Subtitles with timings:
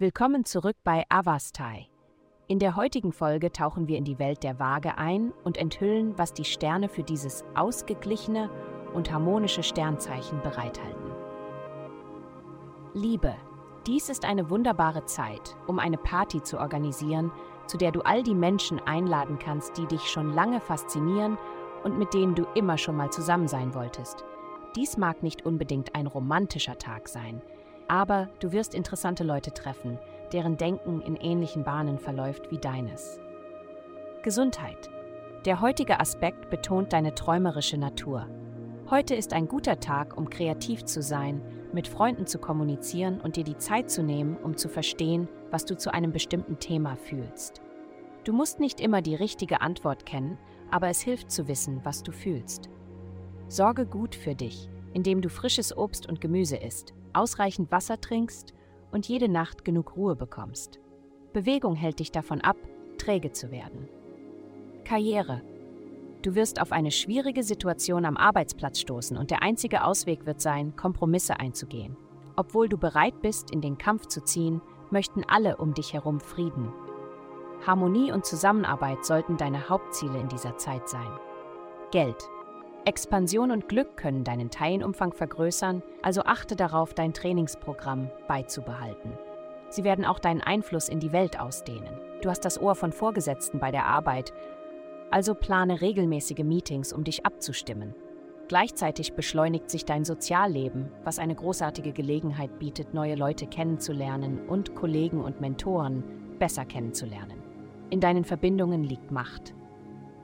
[0.00, 1.86] Willkommen zurück bei Avastai.
[2.48, 6.32] In der heutigen Folge tauchen wir in die Welt der Waage ein und enthüllen, was
[6.32, 8.48] die Sterne für dieses ausgeglichene
[8.94, 11.12] und harmonische Sternzeichen bereithalten.
[12.94, 13.34] Liebe.
[13.86, 17.30] Dies ist eine wunderbare Zeit, um eine Party zu organisieren,
[17.66, 21.36] zu der du all die Menschen einladen kannst, die dich schon lange faszinieren
[21.84, 24.24] und mit denen du immer schon mal zusammen sein wolltest.
[24.76, 27.42] Dies mag nicht unbedingt ein romantischer Tag sein,
[27.90, 29.98] aber du wirst interessante Leute treffen,
[30.32, 33.18] deren Denken in ähnlichen Bahnen verläuft wie deines.
[34.22, 34.88] Gesundheit.
[35.44, 38.28] Der heutige Aspekt betont deine träumerische Natur.
[38.90, 43.42] Heute ist ein guter Tag, um kreativ zu sein, mit Freunden zu kommunizieren und dir
[43.42, 47.60] die Zeit zu nehmen, um zu verstehen, was du zu einem bestimmten Thema fühlst.
[48.22, 50.38] Du musst nicht immer die richtige Antwort kennen,
[50.70, 52.68] aber es hilft zu wissen, was du fühlst.
[53.48, 58.54] Sorge gut für dich, indem du frisches Obst und Gemüse isst, ausreichend Wasser trinkst
[58.92, 60.80] und jede Nacht genug Ruhe bekommst.
[61.32, 62.56] Bewegung hält dich davon ab,
[62.98, 63.88] träge zu werden.
[64.84, 65.42] Karriere.
[66.22, 70.76] Du wirst auf eine schwierige Situation am Arbeitsplatz stoßen und der einzige Ausweg wird sein,
[70.76, 71.96] Kompromisse einzugehen.
[72.36, 74.60] Obwohl du bereit bist, in den Kampf zu ziehen,
[74.90, 76.72] möchten alle um dich herum Frieden.
[77.66, 81.10] Harmonie und Zusammenarbeit sollten deine Hauptziele in dieser Zeit sein.
[81.90, 82.28] Geld.
[82.86, 89.12] Expansion und Glück können deinen Teilenumfang vergrößern, also achte darauf, dein Trainingsprogramm beizubehalten.
[89.68, 92.00] Sie werden auch deinen Einfluss in die Welt ausdehnen.
[92.22, 94.32] Du hast das Ohr von Vorgesetzten bei der Arbeit,
[95.10, 97.94] also plane regelmäßige Meetings, um dich abzustimmen.
[98.48, 105.20] Gleichzeitig beschleunigt sich dein Sozialleben, was eine großartige Gelegenheit bietet, neue Leute kennenzulernen und Kollegen
[105.20, 106.02] und Mentoren
[106.38, 107.42] besser kennenzulernen.
[107.90, 109.54] In deinen Verbindungen liegt Macht.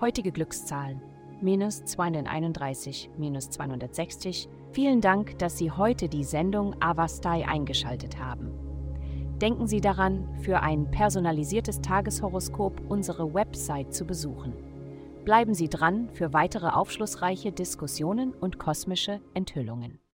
[0.00, 1.00] Heutige Glückszahlen
[1.42, 4.48] minus 231, minus 260.
[4.72, 8.50] Vielen Dank, dass Sie heute die Sendung Avastai eingeschaltet haben.
[9.40, 14.52] Denken Sie daran, für ein personalisiertes Tageshoroskop unsere Website zu besuchen.
[15.24, 20.00] Bleiben Sie dran für weitere aufschlussreiche Diskussionen und kosmische Enthüllungen.